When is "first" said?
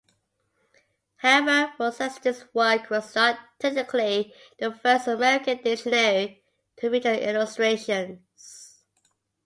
4.73-5.05